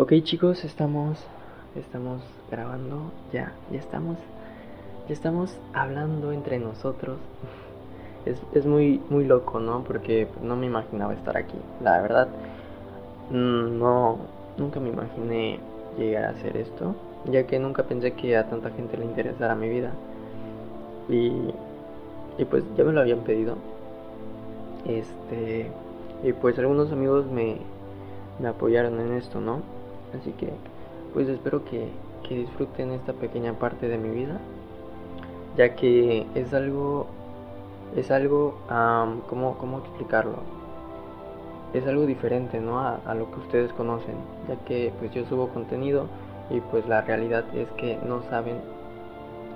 [0.00, 1.18] Ok chicos, estamos,
[1.74, 4.16] estamos grabando, ya, ya estamos,
[5.08, 7.18] ya estamos hablando entre nosotros.
[8.26, 9.84] Es, es muy, muy loco, ¿no?
[9.84, 11.54] Porque no me imaginaba estar aquí.
[11.82, 12.28] La verdad,
[13.30, 14.18] no,
[14.58, 15.60] nunca me imaginé
[15.96, 16.94] llegar a hacer esto,
[17.30, 19.92] ya que nunca pensé que a tanta gente le interesara mi vida.
[21.08, 21.32] Y,
[22.36, 23.56] y pues ya me lo habían pedido.
[24.86, 25.70] Este,
[26.22, 27.56] y pues algunos amigos me,
[28.40, 29.77] me apoyaron en esto, ¿no?
[30.14, 30.50] Así que
[31.12, 31.88] pues espero que,
[32.26, 34.38] que disfruten esta pequeña parte de mi vida,
[35.56, 37.06] ya que es algo,
[37.96, 40.36] es algo, um, ¿cómo, ¿cómo explicarlo?
[41.72, 42.80] Es algo diferente, ¿no?
[42.80, 44.16] A, lo que ustedes conocen,
[44.48, 46.06] ya que pues yo subo contenido
[46.50, 48.56] y pues la realidad es que no saben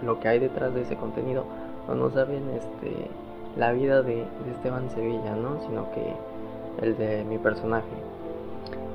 [0.05, 1.45] lo que hay detrás de ese contenido
[1.89, 3.09] o no saben este
[3.57, 5.61] la vida de, de Esteban Sevilla, ¿no?
[5.67, 6.15] Sino que
[6.85, 7.87] el de mi personaje.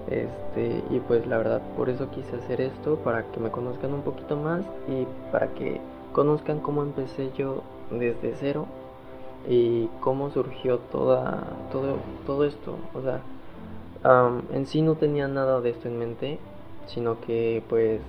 [0.08, 4.04] Este, y pues la verdad por eso quise hacer esto, para que me conozcan un
[4.04, 5.82] poquito más y para que
[6.14, 8.68] conozcan cómo empecé yo desde cero
[9.50, 12.78] y cómo surgió toda, todo, todo esto.
[12.94, 13.22] O sea,
[14.04, 16.40] um, en sí no tenía nada de esto en mente,
[16.88, 18.02] sino que pues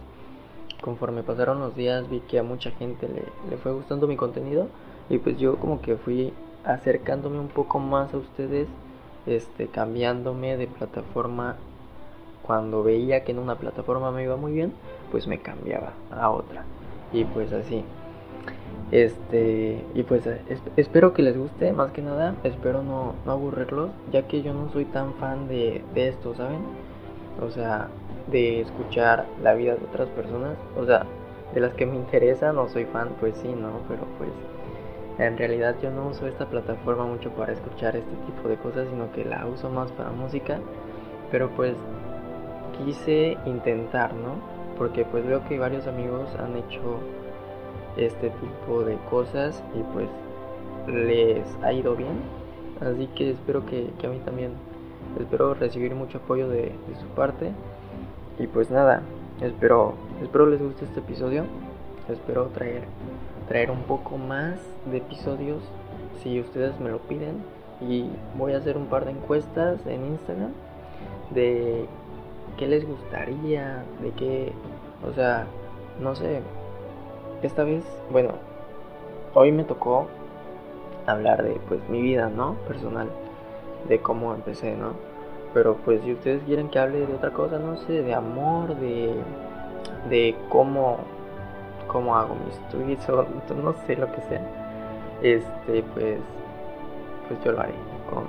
[0.80, 4.68] conforme pasaron los días vi que a mucha gente le, le fue gustando mi contenido
[5.10, 6.32] y pues yo como que fui
[6.64, 8.68] acercándome un poco más a ustedes,
[9.26, 11.56] este, cambiándome de plataforma
[12.48, 14.72] cuando veía que en una plataforma me iba muy bien,
[15.10, 16.64] pues me cambiaba a otra.
[17.12, 17.84] Y pues así.
[18.90, 23.90] Este, y pues es, espero que les guste, más que nada, espero no, no, aburrirlos,
[24.10, 26.60] ya que yo no soy tan fan de, de esto, ¿saben?
[27.46, 27.88] O sea,
[28.32, 31.04] de escuchar la vida de otras personas, o sea,
[31.52, 33.72] de las que me interesan, no soy fan, pues sí, ¿no?
[33.88, 34.30] Pero pues
[35.18, 39.12] en realidad yo no uso esta plataforma mucho para escuchar este tipo de cosas, sino
[39.12, 40.60] que la uso más para música.
[41.30, 41.74] Pero pues
[42.84, 44.36] quise intentar, ¿no?
[44.76, 46.98] Porque pues veo que varios amigos han hecho
[47.96, 50.08] este tipo de cosas y pues
[50.86, 52.20] les ha ido bien.
[52.80, 54.52] Así que espero que, que a mí también,
[55.18, 57.50] espero recibir mucho apoyo de, de, su parte.
[58.38, 59.02] Y pues nada,
[59.40, 61.44] espero, espero les guste este episodio.
[62.08, 62.84] Espero traer,
[63.48, 65.62] traer un poco más de episodios
[66.22, 67.42] si ustedes me lo piden.
[67.80, 70.52] Y voy a hacer un par de encuestas en Instagram
[71.30, 71.86] de
[72.56, 74.52] qué les gustaría, de qué,
[75.08, 75.46] o sea,
[76.00, 76.42] no sé,
[77.42, 78.30] esta vez, bueno,
[79.34, 80.06] hoy me tocó
[81.06, 82.54] hablar de pues mi vida, ¿no?
[82.66, 83.08] Personal,
[83.88, 84.92] de cómo empecé, ¿no?
[85.54, 89.14] Pero pues si ustedes quieren que hable de otra cosa, no sé, de amor, de,
[90.10, 90.98] de cómo,
[91.86, 93.26] cómo hago mis tweets o
[93.62, 94.42] no sé lo que sea,
[95.22, 96.18] este, pues,
[97.28, 97.74] pues yo lo haré
[98.10, 98.24] con,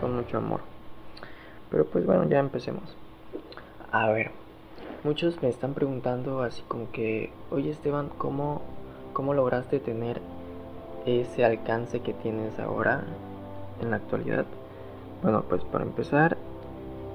[0.00, 0.60] con mucho amor.
[1.70, 2.96] Pero pues bueno, ya empecemos.
[3.96, 4.32] A ver,
[5.04, 8.60] muchos me están preguntando así como que, oye Esteban, ¿cómo,
[9.12, 10.20] ¿cómo lograste tener
[11.06, 13.04] ese alcance que tienes ahora
[13.80, 14.46] en la actualidad?
[15.22, 16.36] Bueno, pues para empezar,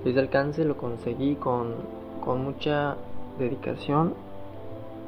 [0.05, 1.75] ese alcance lo conseguí con,
[2.23, 2.95] con mucha
[3.37, 4.13] dedicación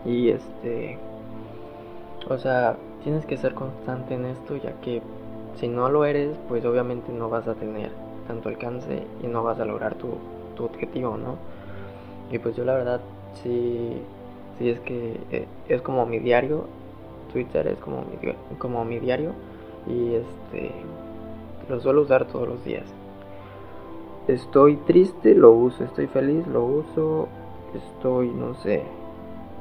[0.03, 0.97] y este,
[2.27, 5.01] o sea, tienes que ser constante en esto ya que
[5.55, 7.93] si no lo eres, pues obviamente no vas a tener
[8.27, 10.17] tanto alcance y no vas a lograr tu,
[10.57, 11.37] tu objetivo, ¿no?
[12.31, 13.01] Y pues yo la verdad
[13.43, 14.01] sí,
[14.57, 16.65] sí es que eh, es como mi diario,
[17.31, 19.31] Twitter es como mi, como mi diario
[19.87, 20.71] y este
[21.69, 22.85] lo suelo usar todos los días.
[24.27, 27.27] Estoy triste, lo uso, estoy feliz, lo uso,
[27.73, 28.83] estoy, no sé,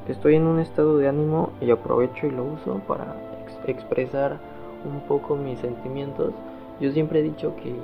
[0.09, 4.39] estoy en un estado de ánimo y aprovecho y lo uso para ex expresar
[4.85, 6.33] un poco mis sentimientos.
[6.81, 7.75] Yo siempre he dicho que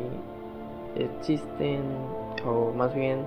[1.03, 1.83] existen,
[2.47, 3.19] o más bien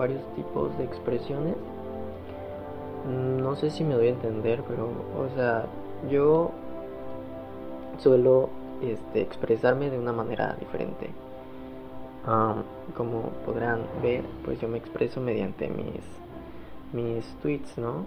[0.00, 1.56] varios tipos de expresiones.
[3.06, 5.66] No sé si me doy a entender, pero, o sea,
[6.10, 6.50] yo
[7.98, 8.48] suelo
[8.82, 11.10] este, expresarme de una manera diferente.
[12.26, 12.62] Um,
[12.96, 16.02] como podrán ver, pues yo me expreso mediante mis,
[16.92, 18.06] mis tweets, ¿no?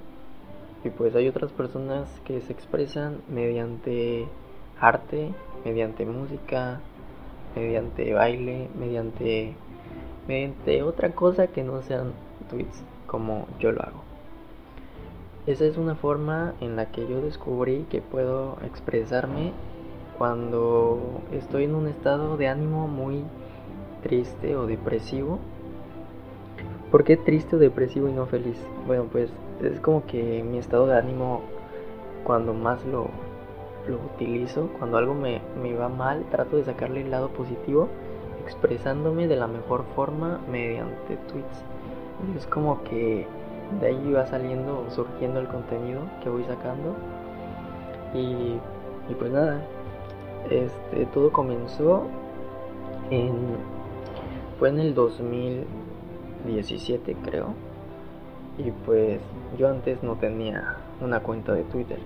[0.83, 4.27] Y pues hay otras personas que se expresan mediante
[4.79, 5.31] arte,
[5.63, 6.81] mediante música,
[7.56, 9.56] mediante baile, mediante
[10.27, 12.13] mediante otra cosa que no sean
[12.49, 14.03] tweets como yo lo hago.
[15.45, 19.51] Esa es una forma en la que yo descubrí que puedo expresarme
[20.17, 23.23] cuando estoy en un estado de ánimo muy
[24.01, 25.39] triste o depresivo.
[26.91, 28.57] ¿Por qué triste o depresivo y no feliz?
[28.87, 29.31] Bueno, pues
[29.61, 31.41] es como que mi estado de ánimo
[32.23, 33.09] cuando más lo,
[34.15, 35.41] utilizo, cuando algo me
[35.77, 37.89] va mal, trato de sacarle el lado positivo
[38.44, 41.63] expresándome de la mejor forma mediante tweets.
[42.38, 43.28] es como que
[43.80, 46.95] de ahí va saliendo, surgiendo el contenido que voy sacando.
[48.13, 48.60] Y,
[49.10, 49.66] y pues nada,
[50.50, 52.04] este, todo comenzó
[53.10, 53.56] en,
[54.60, 57.56] fue en el 2017 creo.
[58.57, 59.19] Y pues
[59.57, 61.98] yo antes no tenía una cuenta de Twitter.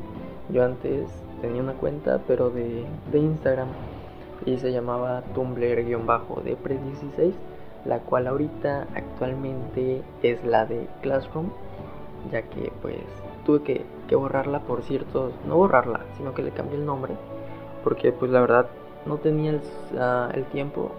[0.50, 1.10] Yo antes
[1.42, 3.68] tenía una cuenta pero de, de Instagram
[4.48, 7.34] y se llamaba Tumblr-Depre16,
[7.84, 11.50] la cual ahorita actualmente es la de Classroom,
[12.32, 12.96] ya que pues
[13.46, 17.14] tuve que, que borrarla por ciertos, no borrarla, sino que le cambié el nombre,
[17.84, 18.68] porque pues la verdad
[19.06, 19.62] no tenía el,
[19.94, 20.92] uh, el tiempo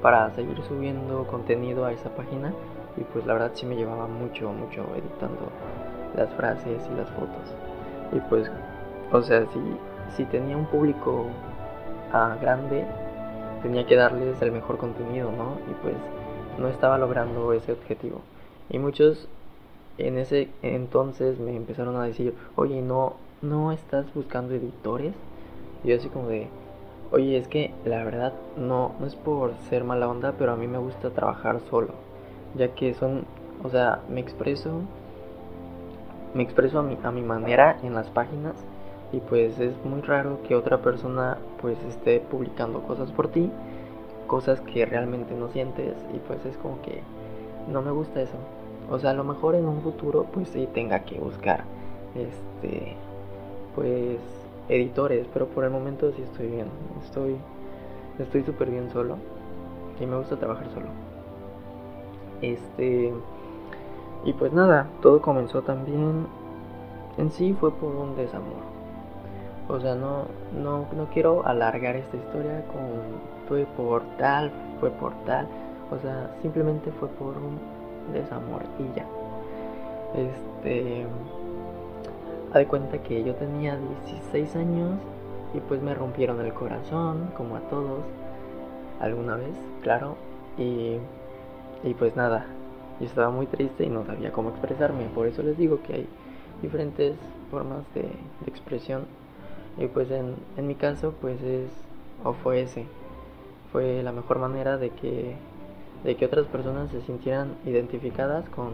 [0.00, 2.52] para seguir subiendo contenido a esa página
[2.96, 5.50] y pues la verdad sí me llevaba mucho, mucho editando
[6.16, 7.52] las frases y las fotos.
[8.12, 8.48] Y pues,
[9.10, 9.60] o sea, si,
[10.16, 11.26] si tenía un público
[12.12, 12.84] uh, grande,
[13.62, 15.58] tenía que darles el mejor contenido, ¿no?
[15.70, 15.96] Y pues
[16.58, 18.20] no estaba logrando ese objetivo.
[18.70, 19.28] Y muchos
[19.98, 25.14] en ese entonces me empezaron a decir, oye, no, no estás buscando editores.
[25.84, 26.48] Y yo así como de,
[27.12, 30.66] Oye, es que la verdad no, no es por ser mala onda, pero a mí
[30.66, 31.92] me gusta trabajar solo,
[32.54, 33.26] ya que son,
[33.62, 34.80] o sea, me expreso,
[36.32, 38.54] me expreso a mi, a mi manera en las páginas
[39.12, 43.50] y pues es muy raro que otra persona pues esté publicando cosas por ti,
[44.26, 47.02] cosas que realmente no sientes y pues es como que
[47.70, 48.36] no me gusta eso.
[48.90, 51.64] O sea, a lo mejor en un futuro pues sí tenga que buscar
[52.14, 52.96] este
[53.74, 54.18] pues
[54.68, 56.66] editores, pero por el momento sí estoy bien.
[57.04, 57.36] Estoy
[58.18, 59.16] estoy súper bien solo
[60.00, 60.86] y me gusta trabajar solo.
[62.40, 63.12] Este
[64.24, 66.26] y pues nada, todo comenzó también
[67.18, 68.71] en sí fue por un desamor.
[69.72, 72.82] O sea, no no no quiero alargar esta historia con
[73.48, 75.46] fue por tal, fue por tal,
[75.90, 77.58] o sea, simplemente fue por un
[78.12, 79.06] desamor y ya.
[80.14, 81.06] Este
[82.52, 84.98] a de cuenta que yo tenía 16 años
[85.54, 88.00] y pues me rompieron el corazón, como a todos,
[89.00, 90.16] alguna vez, claro.
[90.58, 90.96] Y,
[91.82, 92.44] y pues nada,
[93.00, 95.04] yo estaba muy triste y no sabía cómo expresarme.
[95.14, 96.06] Por eso les digo que hay
[96.60, 97.16] diferentes
[97.50, 99.04] formas de, de expresión.
[99.78, 101.70] Y pues en, en, mi caso, pues es,
[102.24, 102.84] o fue ese,
[103.72, 105.34] fue la mejor manera de que,
[106.04, 108.70] de que otras personas se sintieran identificadas con,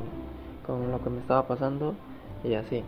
[0.66, 1.94] con lo que me estaba pasando
[2.42, 2.82] y así.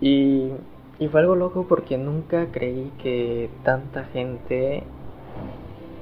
[0.00, 0.50] Y,
[0.98, 4.82] y fue algo loco porque nunca creí que tanta gente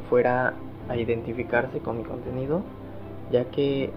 [0.09, 0.55] fuera
[0.89, 2.63] a identificarse con mi contenido,
[3.31, 3.91] ya que,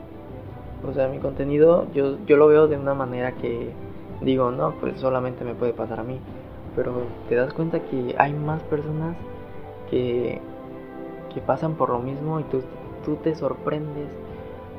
[0.88, 3.71] o sea, mi contenido yo, yo lo veo de una manera que
[4.21, 6.19] digo, no, pues solamente me puede pasar a mí,
[6.75, 9.16] pero te das cuenta que hay más personas
[9.90, 10.42] que,
[11.34, 12.62] que pasan por lo mismo y tú,
[13.06, 14.10] tú te sorprendes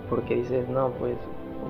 [0.09, 1.17] porque dices, no, pues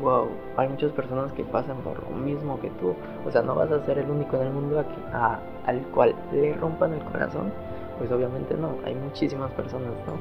[0.01, 0.27] wow,
[0.57, 2.95] hay muchas personas que pasan por lo mismo que tú.
[3.27, 5.81] O sea, no vas a ser el único en el mundo a que, a, al
[5.89, 7.53] cual le rompan el corazón.
[7.99, 10.15] Pues obviamente no, hay muchísimas personas, ¿no?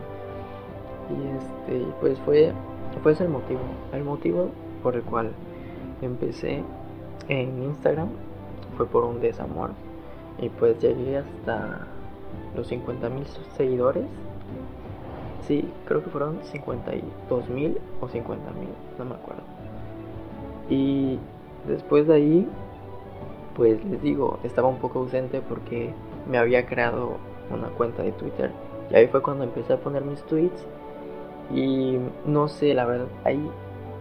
[1.16, 2.54] Y este, pues fue,
[3.02, 3.62] fue ese el motivo.
[3.92, 4.50] El motivo
[4.82, 5.32] por el cual
[6.02, 6.64] empecé
[7.30, 8.10] en Instagram
[8.78, 9.72] fue por un desamor.
[10.40, 11.88] Y pues llegué hasta
[12.56, 13.26] los 50 mil
[13.58, 14.06] seguidores.
[15.48, 19.44] Sí, creo que fueron 52 mil o 50 mil, no me acuerdo.
[20.70, 21.20] Y
[21.68, 22.48] después de ahí,
[23.56, 25.94] pues les digo, estaba un poco ausente porque
[26.30, 27.18] me había creado
[27.52, 28.52] una cuenta de Twitter.
[28.90, 30.66] Y ahí fue cuando empecé a poner mis tweets.
[31.54, 33.50] Y no sé, la verdad, ahí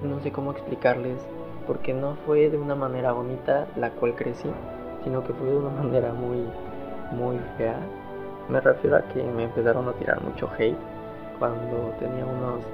[0.03, 1.19] no sé cómo explicarles.
[1.67, 4.49] Porque no fue de una manera bonita la cual crecí,
[5.05, 6.45] sino que fue de una manera muy,
[7.13, 7.79] muy fea.
[8.49, 10.77] Me refiero a que me empezaron a tirar mucho hate
[11.39, 12.65] cuando tenía unos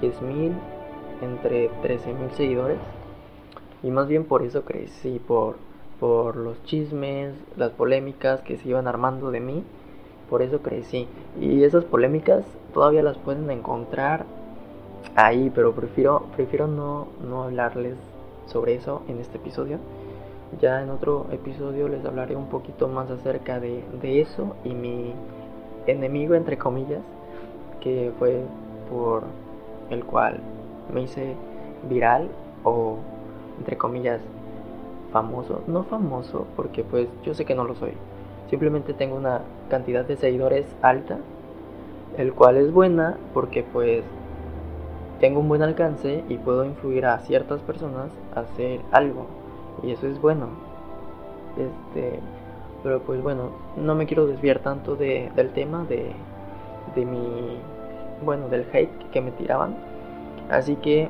[0.00, 0.52] 10.000,
[1.22, 2.78] entre 13.000 seguidores.
[3.82, 5.56] Y más bien por eso crecí, por,
[6.00, 9.64] por los chismes, las polémicas que se iban armando de mí.
[10.28, 11.08] Por eso crecí.
[11.40, 12.44] Y esas polémicas
[12.74, 14.26] todavía las pueden encontrar
[15.16, 17.96] ahí, pero prefiero, prefiero no, no hablarles
[18.46, 19.78] sobre eso en este episodio.
[20.60, 25.12] Ya en otro episodio les hablaré un poquito más acerca de, de eso y mi
[25.86, 27.02] enemigo, entre comillas,
[27.80, 28.42] que fue
[28.90, 29.24] por
[29.90, 30.40] el cual
[30.92, 31.34] me hice
[31.88, 32.28] viral
[32.64, 32.96] o
[33.58, 34.20] entre comillas,
[35.12, 35.62] famoso.
[35.66, 37.92] No famoso, porque pues yo sé que no lo soy.
[38.48, 41.18] Simplemente tengo una cantidad de seguidores alta,
[42.16, 44.04] el cual es buena porque pues
[45.20, 49.26] tengo un buen alcance y puedo influir a ciertas personas a hacer algo.
[49.82, 50.48] Y eso es bueno.
[51.56, 52.20] Este,
[52.82, 56.12] pero pues bueno, no me quiero desviar tanto de, del tema de,
[56.94, 57.58] de mi,
[58.24, 59.76] bueno, del hate que me tiraban.
[60.50, 61.08] Así que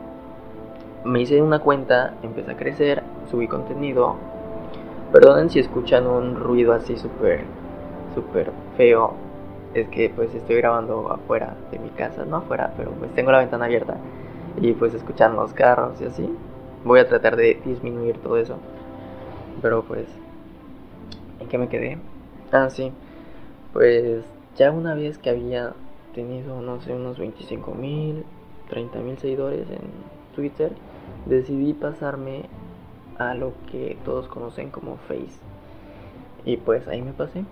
[1.05, 4.17] me hice una cuenta, empecé a crecer, subí contenido.
[5.13, 7.45] Perdonen si escuchan un ruido así súper,
[8.15, 9.13] súper feo.
[9.75, 13.39] Es que pues estoy grabando afuera de mi casa, no afuera, pero pues tengo la
[13.39, 13.97] ventana abierta
[14.61, 16.35] y pues escuchan los carros y así.
[16.85, 18.59] Voy a tratar de disminuir todo eso.
[19.61, 20.07] Pero pues,
[21.41, 21.99] ¿en qué me quedé?
[22.53, 22.93] Ah, sí.
[23.73, 24.25] Pues
[24.57, 25.75] ya una vez que había
[26.15, 28.25] tenido, no sé, unos 25 mil,
[28.69, 29.81] 30 mil seguidores en
[30.35, 30.73] Twitter,
[31.27, 32.45] decidí pasarme
[33.19, 35.39] a lo que todos conocen como Face.
[36.45, 37.45] Y pues ahí me pasé.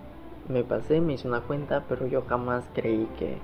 [0.48, 3.38] Me pasé, me hice una cuenta, pero yo jamás creí que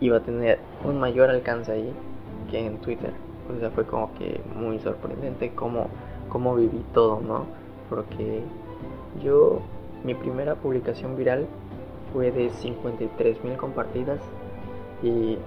[0.00, 1.92] iba a tener un mayor alcance ahí
[2.50, 3.29] que en Twitter.
[3.48, 5.88] O sea, fue como que muy sorprendente cómo,
[6.28, 7.46] cómo viví todo, ¿no?
[7.88, 8.42] Porque
[9.22, 9.60] yo,
[10.04, 11.46] mi primera publicación viral
[12.12, 14.20] fue de 53 mil compartidas.
[15.02, 15.38] Y,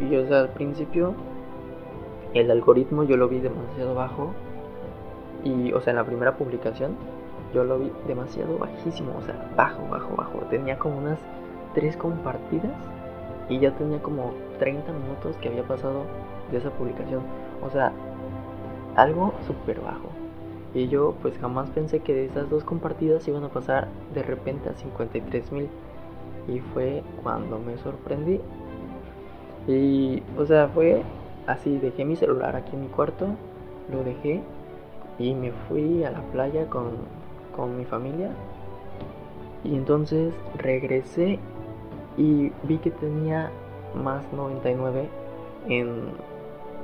[0.00, 1.14] y o sea, al principio
[2.34, 4.32] el algoritmo yo lo vi demasiado bajo.
[5.44, 6.96] Y o sea en la primera publicación
[7.54, 10.38] yo lo vi demasiado bajísimo o sea bajo bajo bajo.
[10.50, 11.18] Tenía como unas
[11.74, 12.72] tres compartidas
[13.48, 16.02] y ya tenía como 30 minutos que había pasado
[16.50, 17.22] de esa publicación.
[17.64, 17.92] O sea
[18.96, 20.08] algo súper bajo.
[20.74, 24.68] Y yo pues jamás pensé que de esas dos compartidas iban a pasar de repente
[24.68, 25.68] a 53 mil.
[26.48, 28.40] Y fue cuando me sorprendí.
[29.66, 31.02] Y o sea fue
[31.46, 33.28] Así dejé mi celular aquí en mi cuarto,
[33.90, 34.42] lo dejé
[35.18, 36.90] y me fui a la playa con,
[37.54, 38.30] con mi familia.
[39.62, 41.38] Y entonces regresé
[42.16, 43.50] y vi que tenía
[43.94, 45.08] más 99
[45.68, 46.08] en,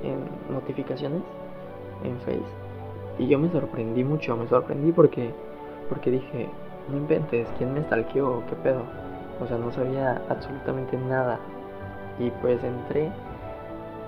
[0.02, 1.22] en notificaciones
[2.04, 2.40] en Face.
[3.18, 5.30] Y yo me sorprendí mucho, me sorprendí porque,
[5.88, 6.48] porque dije,
[6.90, 8.42] no inventes, ¿quién me stalkeó?
[8.48, 8.82] ¿Qué pedo?
[9.40, 11.38] O sea, no sabía absolutamente nada.
[12.18, 13.10] Y pues entré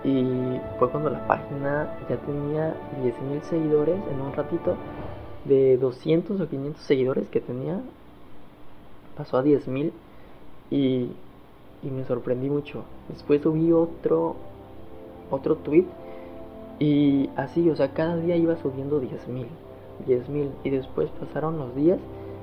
[0.05, 4.77] y fue cuando la página ya tenía 10.000 seguidores en un ratito.
[5.47, 7.81] De 200 o 500 seguidores que tenía,
[9.17, 9.93] pasó a 10.000
[10.71, 11.11] y,
[11.83, 12.85] y me sorprendí mucho.
[13.09, 14.37] Después subí otro,
[15.31, 15.87] otro tweet.
[16.79, 19.47] Y así, o sea, cada día iba subiendo 10.000,
[20.07, 21.99] 10.000 y después pasaron los días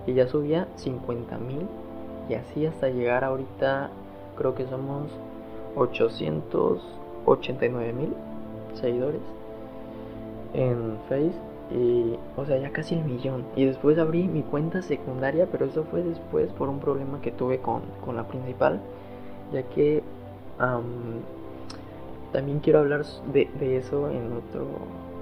[0.07, 1.67] y ya subía 50.000
[2.29, 3.89] y así hasta llegar ahorita
[4.37, 5.07] creo que somos
[5.75, 6.81] 800
[7.25, 8.13] 89 mil
[8.73, 9.21] seguidores
[10.53, 11.33] en Face.
[11.73, 13.45] Y o sea ya casi el millón.
[13.55, 17.59] Y después abrí mi cuenta secundaria pero eso fue después por un problema que tuve
[17.59, 18.81] con, con la principal
[19.53, 20.03] ya que
[22.31, 24.67] también quiero hablar de, eso en otro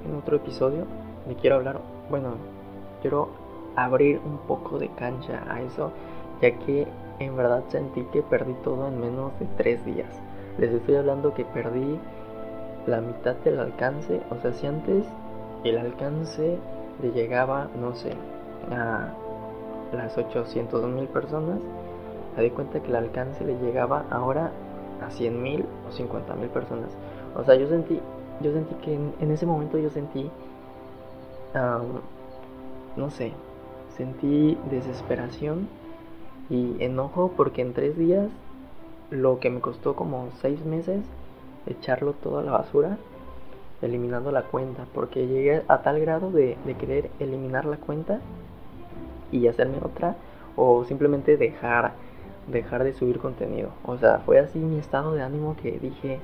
[0.06, 0.86] en otro episodio
[1.28, 2.36] me quiero hablar bueno
[3.01, 3.30] quiero
[3.75, 5.92] abrir un poco de cancha a eso
[6.42, 6.88] ya que
[7.20, 10.22] en verdad sentí que perdí todo en menos de tres días
[10.58, 12.00] les estoy hablando que perdí
[12.88, 14.22] la mitad del alcance.
[14.30, 15.06] O sea, si antes
[15.63, 16.58] el alcance
[17.01, 18.12] le llegaba, no sé,
[18.72, 19.13] a
[19.94, 21.60] las 800 mil personas,
[22.36, 24.51] me di cuenta que el alcance le llegaba ahora
[25.01, 26.89] a 100 mil o 50 mil personas.
[27.36, 28.00] O sea, yo sentí,
[28.41, 30.29] yo sentí que en, ese momento yo sentí,
[32.96, 33.34] no sé,
[33.96, 35.68] sentí desesperación
[36.50, 38.29] y enojo porque en tres días
[39.12, 41.01] lo que me costó como seis meses
[41.68, 42.98] echarlo todo a la basura,
[43.82, 48.20] eliminando la cuenta, porque llegué a tal grado de, querer eliminar la cuenta
[49.32, 50.15] y hacerme otra,
[50.56, 51.94] o simplemente dejar,
[52.51, 53.70] dejar de subir contenido.
[53.86, 56.20] O sea, fue así mi estado de ánimo que dije,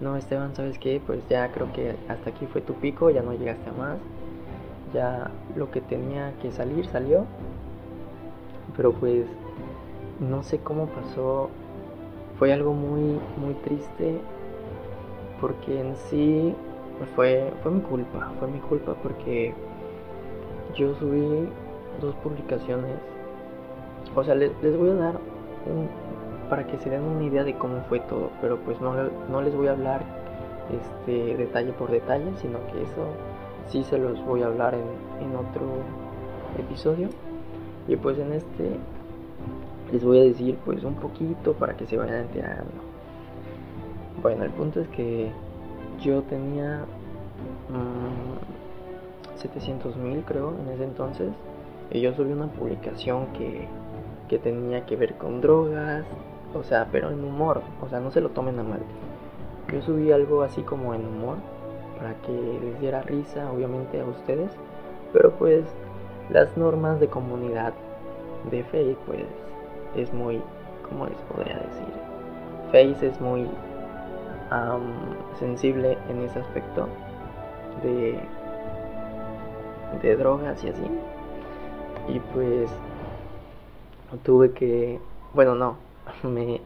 [0.00, 1.00] no Esteban, ¿sabes qué?
[1.04, 3.98] Pues ya creo que hasta aquí fue tu pico, ya no llegaste a más,
[4.92, 7.26] ya lo que tenía que salir salió,
[8.76, 9.26] pero pues
[10.20, 11.50] no sé cómo pasó
[12.38, 14.18] fue algo muy, muy triste
[15.40, 16.54] porque en sí
[17.14, 19.54] fue, fue mi culpa, fue mi culpa porque
[20.74, 21.48] yo subí
[22.00, 22.96] dos publicaciones.
[24.14, 25.20] O sea, les, voy a dar
[26.48, 28.92] para que se den una idea de cómo fue todo, pero pues no,
[29.30, 30.02] no les voy a hablar
[30.70, 33.06] este detalle por detalle, sino que eso
[33.68, 35.62] sí se los voy a hablar en, en otro
[36.58, 37.08] episodio.
[37.88, 38.76] Y pues en este
[39.92, 42.90] les voy a decir pues un poquito para que se vayan enterando.
[44.22, 45.30] Bueno, el punto es que
[46.00, 46.84] yo tenía
[49.36, 51.30] 700 mm, mil creo en ese entonces
[51.90, 53.66] y yo subí una publicación que,
[54.30, 56.04] que tenía que ver con drogas,
[56.54, 58.78] o sea, pero en humor, o sea, no se lo tomen a mal.
[59.72, 61.38] Yo subí algo así como en humor
[61.98, 62.30] para que
[62.62, 64.52] les diera risa, obviamente, a ustedes,
[65.12, 65.64] pero pues
[66.30, 67.72] las normas de comunidad
[68.52, 69.24] de fe, pues
[69.96, 70.40] es muy,
[70.88, 71.92] ¿cómo les podría decir?
[72.70, 73.48] Face es muy
[75.40, 76.86] sensible en ese aspecto.
[77.82, 78.16] de,
[80.02, 80.84] de drogas y así.
[82.08, 82.70] Y pues
[84.18, 85.00] tuve que,
[85.34, 85.76] bueno, no,
[86.28, 86.60] me,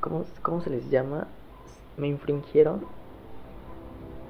[0.00, 1.26] ¿cómo, cómo se les llama?
[1.96, 2.80] Me infringieron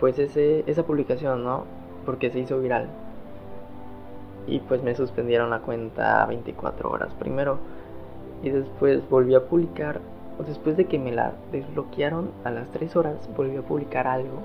[0.03, 1.63] pues ese, esa publicación, ¿no?
[2.05, 2.89] Porque se hizo viral.
[4.49, 7.59] Y pues me suspendieron la cuenta 24 horas primero.
[8.43, 10.01] Y después volví a publicar,
[10.45, 14.41] después de que me la desbloquearon a las 3 horas, volví a publicar algo.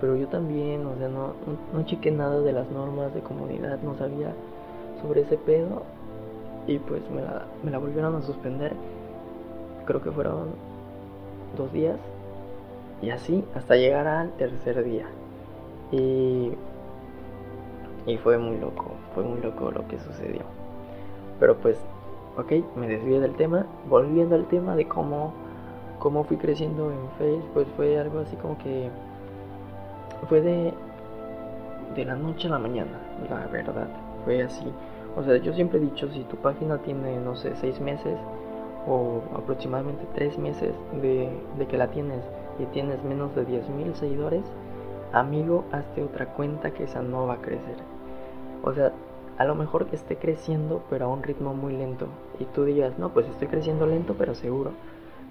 [0.00, 1.32] Pero yo también, o sea, no,
[1.72, 4.34] no, chequé nada de las normas de comunidad, no sabía
[5.02, 5.82] sobre ese pedo.
[6.66, 8.74] Y pues me la, me la volvieron a suspender.
[9.84, 10.48] Creo que fueron
[11.56, 11.98] dos días
[13.02, 15.06] y así hasta llegar al tercer día.
[15.92, 16.52] Y,
[18.06, 20.42] y fue muy loco, fue muy loco lo que sucedió.
[21.38, 21.78] Pero pues,
[22.36, 23.66] ok, me desvié del tema.
[23.88, 25.32] Volviendo al tema de cómo,
[25.98, 28.90] cómo fui creciendo en Facebook, pues fue algo así como que
[30.28, 30.74] fue de,
[31.94, 33.88] de la noche a la mañana, la verdad.
[34.24, 34.66] Fue así.
[35.16, 38.18] O sea, yo siempre he dicho, si tu página tiene, no sé, seis meses
[38.86, 42.22] o aproximadamente tres meses de, de que la tienes
[42.58, 44.44] y tienes menos de 10.000 seguidores,
[45.12, 47.76] amigo, hazte otra cuenta que esa no va a crecer.
[48.62, 48.92] O sea,
[49.38, 52.08] a lo mejor que esté creciendo, pero a un ritmo muy lento.
[52.38, 54.72] Y tú digas, no, pues estoy creciendo lento, pero seguro.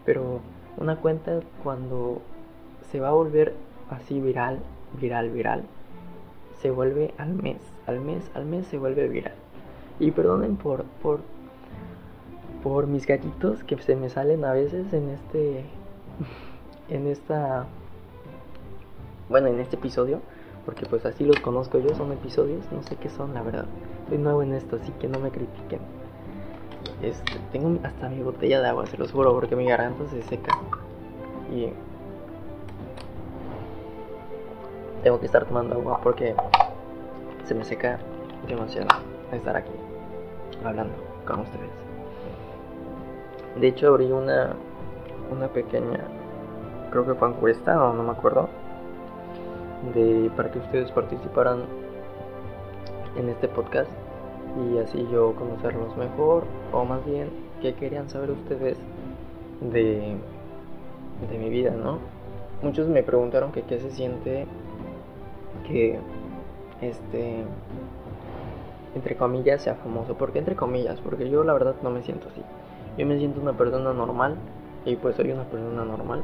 [0.05, 0.39] Pero
[0.77, 2.21] una cuenta cuando
[2.91, 3.53] se va a volver
[3.89, 4.59] así viral,
[4.99, 5.63] viral, viral,
[6.61, 9.33] se vuelve al mes, al mes, al mes se vuelve viral.
[9.99, 11.21] Y perdonen por, por,
[12.63, 15.65] por mis gatitos que se me salen a veces en este
[16.89, 17.65] en esta
[19.29, 20.21] bueno en este episodio
[20.65, 23.65] porque pues así los conozco yo son episodios no sé qué son la verdad.
[24.09, 25.79] Soy nuevo en esto así que no me critiquen.
[27.01, 30.57] Este, tengo hasta mi botella de agua se los juro porque mi garganta se seca.
[31.53, 31.69] Y
[35.03, 36.35] tengo que estar tomando agua porque
[37.45, 37.99] se me seca
[38.47, 38.87] demasiado
[39.31, 39.84] estar aquí
[40.65, 41.69] hablando con ustedes
[43.59, 44.55] de hecho abrí una
[45.31, 45.99] una pequeña
[46.95, 48.47] creo que fue encuesta o no me acuerdo,
[49.93, 51.63] de, para que ustedes participaran
[53.17, 53.91] en este podcast
[54.57, 57.29] y así yo conocerlos mejor o más bien
[57.61, 58.77] qué querían saber ustedes
[59.59, 60.15] de,
[61.29, 61.99] de mi vida, ¿no?
[62.61, 64.47] Muchos me preguntaron que qué se siente
[65.67, 65.99] que
[66.79, 67.43] este
[68.95, 70.15] entre comillas sea famoso.
[70.15, 70.99] ¿Por qué entre comillas?
[71.01, 72.41] Porque yo la verdad no me siento así.
[72.97, 74.35] Yo me siento una persona normal
[74.85, 76.23] y pues soy una persona normal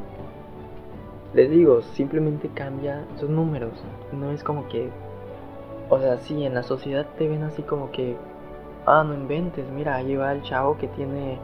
[1.34, 3.72] les digo, simplemente cambia sus números.
[4.12, 4.90] No es como que,
[5.90, 8.16] o sea, sí, en la sociedad te ven así como que,
[8.86, 11.40] ah, no inventes, mira, ahí va el chavo que tiene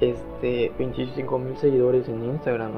[0.00, 2.72] este 25 mil seguidores en Instagram,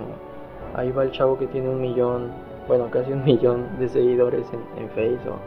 [0.75, 2.31] ahí va el chavo que tiene un millón,
[2.69, 5.39] bueno, casi un millón de seguidores en, en Facebook,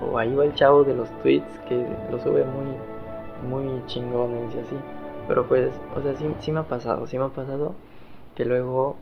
[0.00, 4.58] o, ahí va el chavo de los tweets que lo sube muy, muy chingones y
[4.58, 4.76] así.
[5.26, 7.74] Pero pues, o sea, sí, sí me ha pasado, sí me ha pasado
[8.34, 8.96] que luego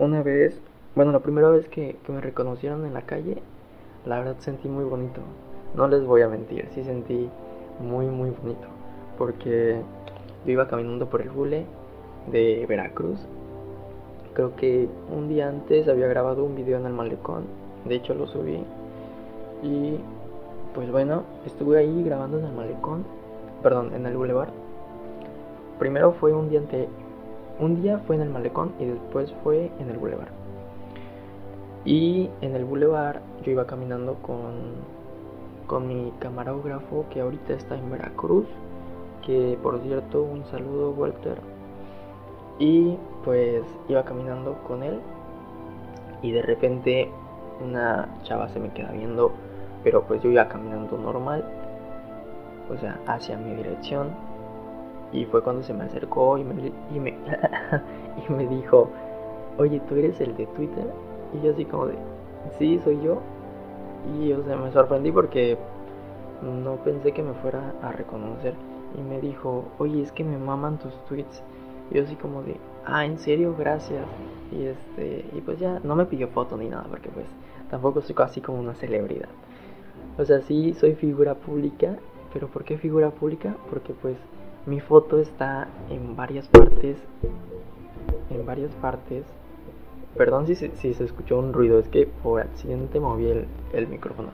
[0.00, 0.60] una vez,
[0.94, 3.42] bueno, la primera vez que, me reconocieron en la calle,
[4.06, 5.20] la verdad sentí muy bonito.
[5.74, 7.28] No les voy a mentir, sí sentí
[7.78, 8.66] muy, muy bonito.
[9.18, 9.80] Porque
[10.46, 11.66] yo iba caminando por el bule
[12.32, 13.20] de Veracruz.
[14.32, 17.44] Creo que un día antes había grabado un video en el malecón.
[17.84, 18.64] De hecho lo subí.
[19.62, 19.98] Y
[20.74, 23.04] pues bueno, estuve ahí grabando en el malecón.
[23.62, 24.50] Perdón, en el boulevard.
[25.78, 26.60] Primero fue un día
[27.60, 30.28] un día fue en el malecón y después fue en el bulevar.
[31.84, 34.76] Y en el bulevar yo iba caminando con,
[35.66, 38.46] con mi camarógrafo que ahorita está en Veracruz.
[39.26, 41.36] Que por cierto, un saludo Walter.
[42.58, 44.98] Y pues iba caminando con él.
[46.22, 47.10] Y de repente
[47.62, 49.32] una chava se me queda viendo.
[49.82, 51.44] Pero pues yo iba caminando normal.
[52.70, 54.10] O sea, hacia mi dirección
[55.12, 57.10] y fue cuando se me acercó y me, y me,
[58.28, 58.90] y me dijo,
[59.58, 60.86] oye, ¿tú eres el de Twitter?
[61.34, 61.96] Y yo así como de,
[62.58, 63.20] sí, soy yo.
[64.18, 65.58] Y o sea, me sorprendí porque
[66.42, 68.54] no pensé que me fuera a reconocer.
[68.96, 71.42] Y me dijo, oye, es que me maman tus tweets.
[71.90, 74.04] Y yo así como de, ah, en serio, gracias.
[74.52, 77.26] Y este, y pues ya no me pidió foto ni nada, porque pues
[77.68, 79.28] tampoco soy así como una celebridad.
[80.20, 81.96] O sea, sí soy figura pública,
[82.34, 83.56] pero ¿por qué figura pública?
[83.70, 84.16] Porque pues
[84.66, 86.98] mi foto está en varias partes.
[88.28, 89.24] En varias partes.
[90.18, 94.28] Perdón si si se escuchó un ruido, es que por accidente moví el, el micrófono.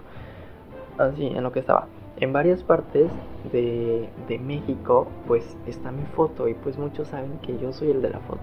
[0.98, 1.86] Así, en lo que estaba.
[2.16, 3.08] En varias partes
[3.52, 8.02] de, de México, pues está mi foto y pues muchos saben que yo soy el
[8.02, 8.42] de la foto.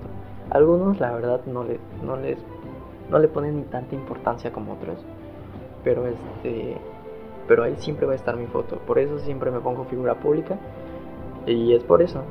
[0.49, 2.37] Algunos, la verdad, no les, no les,
[3.09, 5.03] no le ponen ni tanta importancia como otros.
[5.83, 6.77] pero este
[7.47, 8.77] pero ahí siempre va a estar mi foto.
[8.77, 10.57] Por eso siempre me pongo figura pública
[11.45, 12.23] y es por eso.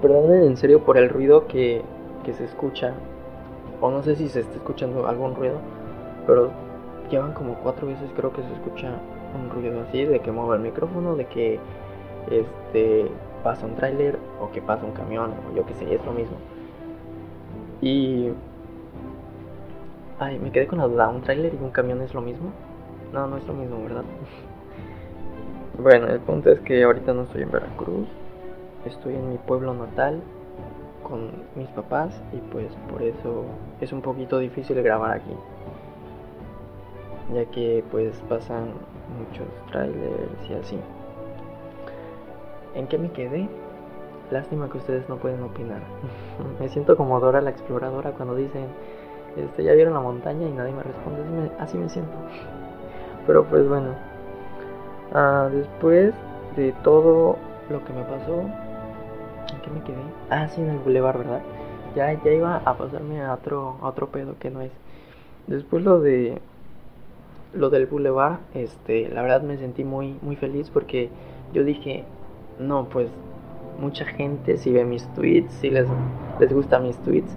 [0.00, 1.82] Perdonen en serio por el ruido que,
[2.24, 2.94] que se escucha
[3.80, 5.56] o no sé si se está escuchando algún ruido,
[6.26, 6.50] pero
[7.10, 8.92] llevan como cuatro veces creo que se escucha
[9.34, 11.58] un ruido así de que muevo el micrófono, de que
[12.30, 13.06] este
[13.42, 16.36] pasa un tráiler o que pasa un camión o yo que sé, es lo mismo.
[17.80, 18.30] Y
[20.20, 22.52] ay, me quedé con la duda, un tráiler y un camión es lo mismo?
[23.12, 24.04] No, no es lo mismo, ¿verdad?
[25.78, 28.08] bueno, el punto es que ahorita no estoy en Veracruz,
[28.86, 30.22] estoy en mi pueblo natal
[31.02, 33.44] con mis papás y pues por eso
[33.80, 35.34] es un poquito difícil grabar aquí
[37.32, 38.72] ya que pues pasan
[39.18, 40.78] muchos trailers y así.
[42.74, 43.48] ¿En qué me quedé?
[44.30, 45.82] Lástima que ustedes no pueden opinar.
[46.60, 48.66] me siento como Dora la exploradora cuando dicen,
[49.36, 51.50] este, ya vieron la montaña y nadie me responde.
[51.58, 52.12] Así me, siento.
[53.26, 53.90] Pero pues bueno.
[55.14, 56.14] Ah, después
[56.56, 57.36] de todo
[57.70, 60.02] lo que me pasó, ¿en qué me quedé?
[60.30, 61.42] Ah, sí, en el bulevar, ¿verdad?
[61.94, 64.72] Ya, ya iba a pasarme a otro, otro pedo que no es.
[65.46, 66.40] Después lo de
[67.54, 71.10] lo del Boulevard, este, la verdad me sentí muy, muy feliz porque
[71.52, 72.04] yo dije,
[72.58, 73.10] no, pues
[73.78, 75.86] mucha gente si ve mis tweets, si les,
[76.40, 77.36] les gusta mis tweets.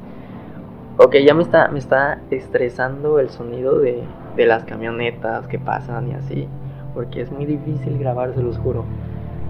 [0.97, 4.03] Ok, ya me está, me está estresando el sonido de,
[4.35, 6.47] de las camionetas que pasan y así,
[6.93, 8.85] porque es muy difícil grabar, se los juro.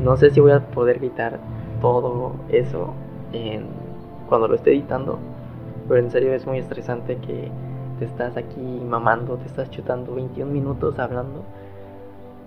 [0.02, 1.40] No sé si voy a poder quitar
[1.82, 2.94] todo eso
[4.28, 5.20] cuando lo esté editando,
[5.88, 7.50] pero en serio es muy estresante que
[8.00, 11.44] te estás aquí mamando, te estás chutando 21 minutos hablando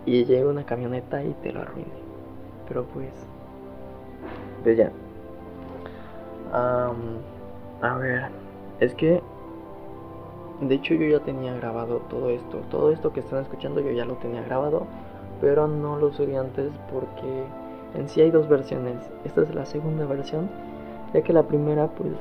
[0.05, 1.88] y llega una camioneta y te lo arruine.
[2.68, 3.11] Pero pues,
[4.62, 4.90] pues ya.
[6.53, 8.29] a ver,
[8.81, 9.22] es que
[10.60, 12.58] de hecho yo ya tenía grabado todo esto.
[12.70, 14.86] Todo esto que están escuchando yo ya lo tenía grabado,
[15.40, 17.44] pero no lo subí antes porque
[17.94, 18.96] en sí hay dos versiones.
[19.24, 20.48] Esta es la segunda versión,
[21.14, 22.12] ya que la primera pues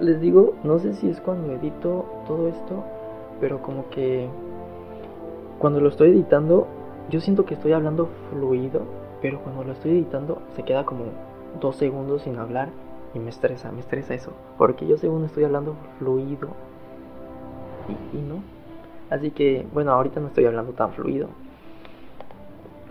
[0.00, 2.82] les digo, no sé si es cuando edito todo esto,
[3.40, 4.28] pero como que
[5.58, 6.66] cuando lo estoy editando,
[7.10, 8.82] yo siento que estoy hablando fluido,
[9.22, 11.04] pero cuando lo estoy editando se queda como
[11.60, 12.70] dos segundos sin hablar
[13.14, 16.48] y me estresa, me estresa eso, porque yo según estoy hablando fluido
[17.88, 18.42] y, no.
[19.10, 21.28] Así que, bueno, ahorita no estoy hablando tan fluido.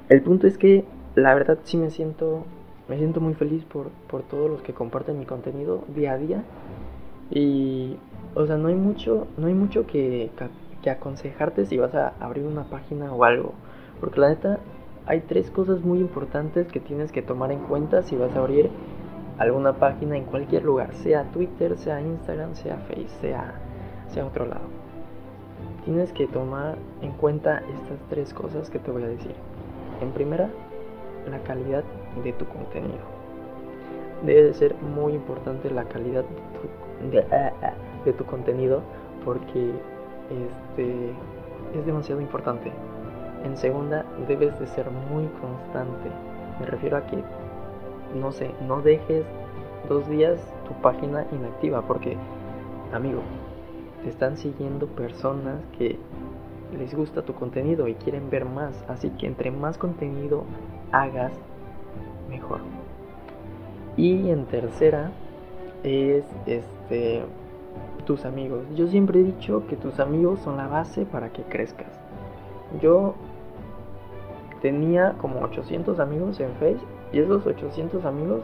[0.10, 2.46] El punto es que la verdad sí me siento
[2.90, 6.44] me siento muy feliz por, por todos los que comparten mi contenido día a día
[7.32, 7.96] y,
[8.36, 10.30] o sea, no hay mucho, no hay mucho que,
[10.82, 13.54] que aconsejarte si vas a abrir una página o algo.
[14.00, 14.60] Porque la neta,
[15.06, 18.70] hay tres cosas muy importantes que tienes que tomar en cuenta si vas a abrir
[19.38, 23.56] alguna página en cualquier lugar, sea Twitter, sea Instagram, sea Face, sea,
[24.10, 24.83] sea otro lado.
[25.86, 29.36] Tienes que tomar en cuenta estas tres cosas que te voy a decir.
[30.02, 30.50] En primera,
[31.30, 31.84] la calidad
[32.24, 33.04] de tu contenido.
[34.26, 36.24] Debe ser muy importante la calidad
[37.12, 38.82] de tu de, tu contenido
[39.26, 39.72] porque
[40.30, 41.10] este,
[41.78, 42.72] es demasiado importante.
[43.44, 46.10] En segunda, debes de ser muy constante.
[46.62, 47.22] Me refiero a que,
[48.16, 49.26] no sé, no dejes
[49.90, 52.18] dos días tu página inactiva porque,
[52.94, 53.20] amigo,
[54.04, 55.98] te están siguiendo personas que
[56.78, 58.84] les gusta tu contenido y quieren ver más.
[58.88, 60.44] Así que entre más contenido
[60.92, 61.34] hagas,
[62.30, 62.60] mejor.
[63.96, 65.12] Y en tercera,
[65.84, 67.24] es este
[68.06, 68.66] tus amigos.
[68.76, 71.88] Yo siempre he dicho que tus amigos son la base para que crezcas.
[72.82, 73.16] Yo
[74.62, 76.80] tenía como 800 amigos en Face
[77.12, 78.42] y esos 800 amigos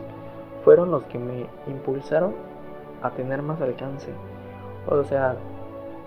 [0.63, 2.33] fueron los que me impulsaron
[3.01, 4.09] a tener más alcance.
[4.87, 5.35] O sea,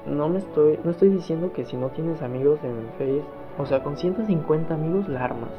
[0.06, 3.22] no me estoy no estoy diciendo que si no tienes amigos en Face,
[3.58, 5.50] o sea, con 150 amigos la armas.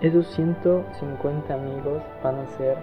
[0.00, 2.76] Esos 150 amigos van a ser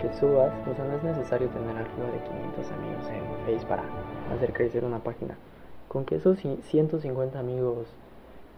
[0.00, 3.84] que subas, o sea, no es necesario tener arriba de 500 amigos en Face para
[4.34, 5.36] hacer crecer una página.
[5.88, 7.86] Con que esos 150 amigos,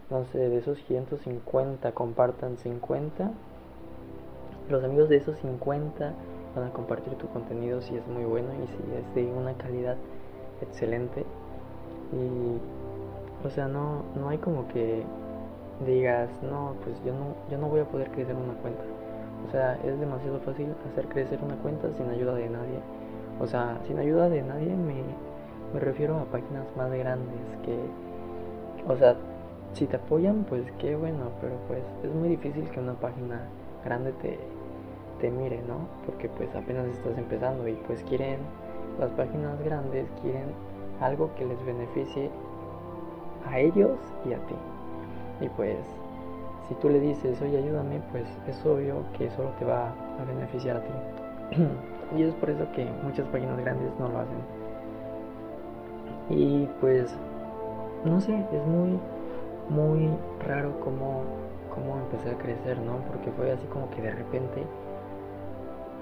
[0.09, 3.31] no sé, de esos 150 compartan 50,
[4.69, 6.13] los amigos de esos 50
[6.55, 9.97] van a compartir tu contenido si es muy bueno y si es de una calidad
[10.61, 11.25] excelente.
[12.13, 15.03] Y, o sea, no, no hay como que
[15.85, 18.83] digas, no, pues yo no, yo no voy a poder crecer una cuenta
[19.47, 22.79] o sea, es demasiado fácil hacer crecer una cuenta sin ayuda de nadie.
[23.39, 25.01] O sea, sin ayuda de nadie me,
[25.73, 27.77] me refiero a páginas más grandes que,
[28.87, 29.15] o sea,
[29.73, 33.41] si te apoyan, pues qué bueno, pero pues es muy difícil que una página
[33.85, 34.39] grande te,
[35.19, 35.87] te mire, ¿no?
[36.05, 38.39] Porque pues apenas estás empezando y pues quieren,
[38.99, 40.53] las páginas grandes quieren
[40.99, 42.29] algo que les beneficie
[43.49, 44.55] a ellos y a ti.
[45.41, 45.77] Y pues
[46.67, 49.87] si tú le dices, oye, ayúdame, pues es obvio que solo te va
[50.19, 51.63] a beneficiar a ti.
[52.17, 54.59] y es por eso que muchas páginas grandes no lo hacen.
[56.29, 57.15] Y pues,
[58.05, 58.99] no sé, es muy,
[59.69, 60.09] muy
[60.45, 61.23] raro cómo,
[61.73, 62.97] cómo empecé a crecer, ¿no?
[63.07, 64.63] Porque fue así como que de repente.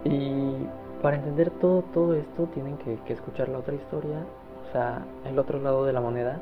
[0.03, 0.67] Y
[1.01, 4.25] para entender todo, todo esto tienen que, escuchar la otra historia,
[4.67, 6.39] o sea, el otro lado de la moneda,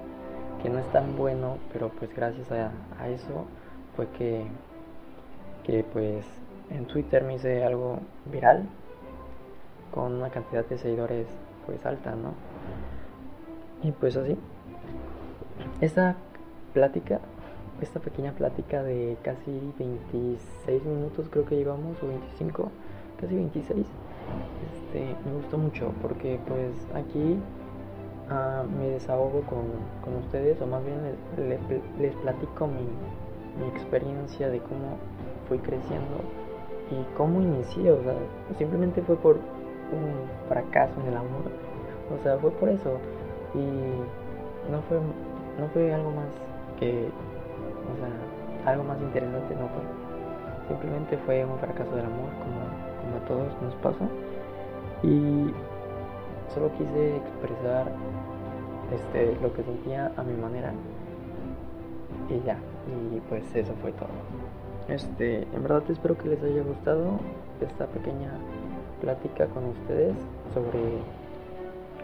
[0.62, 3.46] que no es tan bueno, pero pues gracias a, a eso
[3.96, 4.46] fue que,
[5.63, 6.26] que pues
[6.70, 8.00] en Twitter me hice algo
[8.32, 8.65] viral
[9.94, 11.28] con una cantidad de seguidores
[11.65, 12.34] pues alta, ¿no?
[13.84, 14.38] Y pues así.
[15.82, 16.15] Esta
[16.74, 17.20] plática,
[17.82, 22.72] esta pequeña plática de casi 26 minutos creo que llevamos, o 25,
[23.20, 23.88] casi 26,
[24.66, 27.38] este, me gustó mucho porque pues aquí
[28.30, 29.66] uh, me desahogo con,
[30.04, 30.98] con, ustedes, o más bien
[32.00, 32.88] les, platico mi,
[33.60, 34.98] mi experiencia de cómo
[35.48, 36.22] fui creciendo
[36.92, 38.14] y cómo inicié, o sea,
[38.58, 41.50] simplemente fue por un fracaso en el amor,
[42.14, 42.98] o sea, fue por eso.
[43.54, 44.98] Y no fue,
[45.60, 46.28] no fue algo más
[46.80, 52.85] que, o sea, algo más interesante no fue, simplemente fue un fracaso del amor como
[53.15, 54.08] a todos nos pasa
[55.04, 55.51] y
[56.54, 57.91] solo quise expresar
[58.93, 60.73] este, lo que sentía a mi manera
[62.30, 64.10] y ya, y pues eso fue todo.
[64.88, 67.19] Este, en verdad espero que les haya gustado
[67.62, 68.32] esta pequeña
[69.01, 70.15] plática con ustedes
[70.54, 70.80] sobre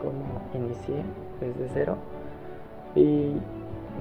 [0.02, 1.04] cómo inicié
[1.40, 1.98] desde cero.
[2.96, 3.36] Y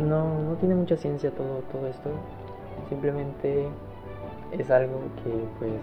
[0.01, 2.11] no, no tiene mucha ciencia todo, todo esto.
[2.89, 3.69] Simplemente
[4.53, 5.81] es algo que pues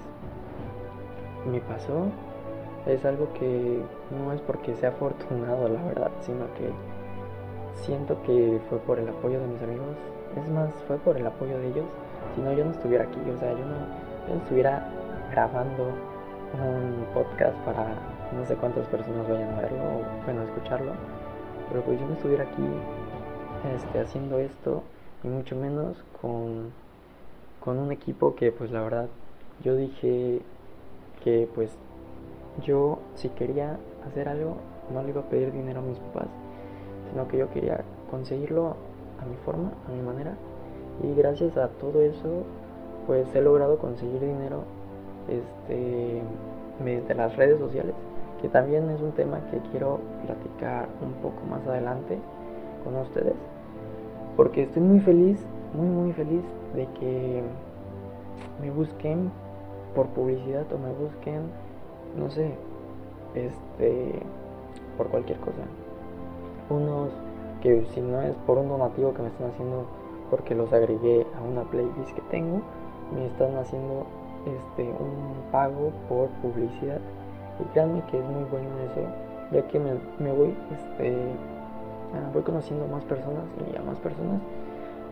[1.48, 2.08] me pasó.
[2.86, 3.82] Es algo que
[4.12, 6.72] no es porque sea afortunado, la verdad, sino que
[7.74, 9.98] siento que fue por el apoyo de mis amigos,
[10.36, 11.86] es más, fue por el apoyo de ellos.
[12.36, 13.20] Si no, yo no estuviera aquí.
[13.36, 14.88] O sea, yo no, no estuviera
[15.32, 15.92] grabando
[16.54, 17.88] un podcast para
[18.36, 20.94] no sé cuántas personas vayan a verlo o bueno, a escucharlo.
[21.70, 22.64] Pero pues yo no estuviera aquí
[23.76, 24.84] este, haciendo esto,
[25.24, 26.72] y mucho menos con,
[27.60, 29.08] con un equipo que pues la verdad
[29.64, 30.42] yo dije
[31.24, 31.78] que pues
[32.64, 33.78] yo si quería
[34.08, 34.58] hacer algo
[34.94, 36.28] no le iba a pedir dinero a mis papás,
[37.10, 38.76] sino que yo quería conseguirlo
[39.22, 40.36] a mi forma, a mi manera.
[41.04, 42.44] Y gracias a todo eso,
[43.06, 44.64] pues he logrado conseguir dinero
[45.28, 46.22] este,
[46.84, 47.94] mediante las redes sociales,
[48.42, 52.18] que también es un tema que quiero platicar un poco más adelante
[52.84, 53.36] con ustedes,
[54.36, 56.44] porque estoy muy feliz, muy muy feliz
[56.76, 57.44] de que
[58.62, 59.32] me busquen
[59.96, 61.44] por publicidad o me busquen,
[62.18, 62.52] no sé,
[63.36, 64.20] este,
[64.98, 65.64] por cualquier cosa.
[66.70, 67.12] Unos
[67.62, 69.86] que si no es por un donativo que me están haciendo
[70.30, 72.62] porque los agregué a una playlist que tengo,
[73.16, 74.06] me están haciendo
[74.46, 77.00] este un pago por publicidad.
[77.60, 79.02] Y créanme que es muy bueno eso,
[79.52, 81.16] ya que me, me voy este
[82.14, 84.42] ah, voy conociendo más personas y a más personas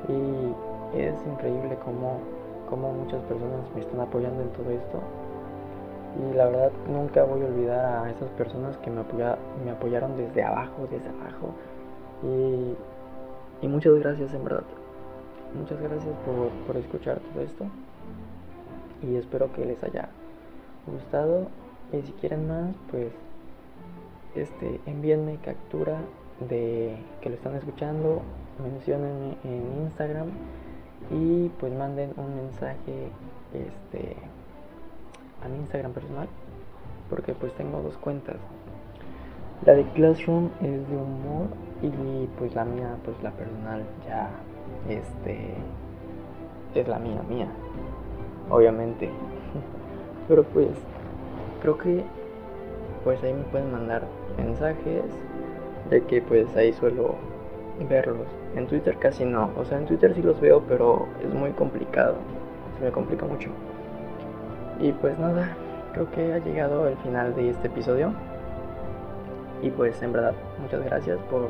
[0.08, 2.20] y es increíble como,
[2.70, 5.02] como muchas personas me están apoyando en todo esto
[6.18, 10.16] y la verdad nunca voy a olvidar a esas personas que me, apoya, me apoyaron
[10.18, 11.54] desde abajo, desde abajo
[12.24, 14.64] y, y muchas gracias en verdad.
[15.54, 17.66] Muchas gracias por, por escuchar todo esto.
[19.02, 20.10] Y espero que les haya
[20.86, 21.48] gustado.
[21.94, 23.14] Y si quieren más, pues
[24.36, 25.98] este, envíenme captura
[26.50, 28.22] de que lo están escuchando,
[28.62, 30.28] mencionenme en Instagram
[31.12, 33.10] y pues manden un mensaje
[33.54, 34.16] este
[35.44, 36.28] a mi Instagram personal
[37.10, 38.38] porque pues tengo dos cuentas.
[39.66, 41.48] La de Classroom es de humor
[41.82, 44.30] y pues la mía, pues la personal ya,
[44.90, 45.56] este,
[46.74, 47.48] es la mía, mía,
[48.50, 49.10] obviamente.
[50.28, 50.70] Pero pues,
[51.62, 52.04] creo que,
[53.04, 54.04] pues ahí me pueden mandar
[54.38, 55.04] mensajes,
[55.90, 57.16] de que pues ahí suelo
[57.84, 58.28] verlos.
[58.56, 62.16] En Twitter casi no, o sea, en Twitter sí los veo, pero es muy complicado,
[62.78, 63.50] se me complica mucho.
[64.80, 65.56] Y pues nada,
[65.94, 68.14] creo que ha llegado el final de este episodio.
[69.62, 71.50] Y pues en verdad, muchas gracias por,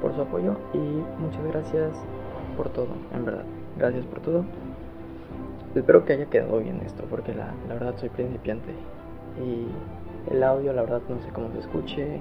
[0.00, 1.92] por su apoyo y muchas gracias
[2.56, 3.44] por todo, en verdad.
[3.78, 4.44] Gracias por todo.
[5.74, 8.72] Espero que haya quedado bien esto, porque la, la verdad soy principiante.
[9.40, 9.68] Y
[10.32, 12.20] el audio, la verdad, no sé cómo se escuche,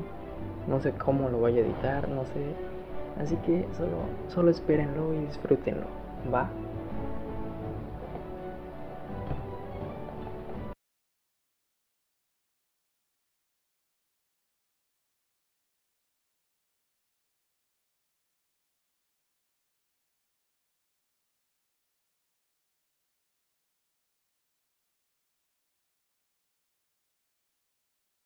[0.68, 2.77] no sé cómo lo voy a editar, no sé.
[3.20, 5.88] Así que solo, solo espérenlo y disfrútenlo,
[6.34, 6.50] ¿va?